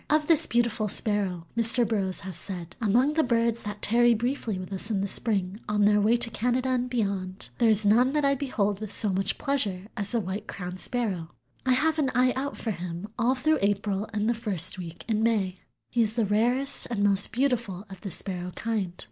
[0.09, 1.87] Of this beautiful Sparrow Mr.
[1.87, 5.85] Burroughs has said: "Among the birds that tarry briefly with us in the spring on
[5.85, 9.37] their way to Canada and beyond, there is none that I behold with so much
[9.37, 11.29] pleasure as the White crowned Sparrow.
[11.67, 15.21] I have an eye out for him all through April and the first week in
[15.21, 15.59] May.
[15.91, 18.93] He is the rarest and most beautiful of the sparrow kind.